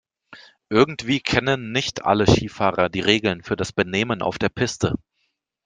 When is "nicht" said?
1.73-2.05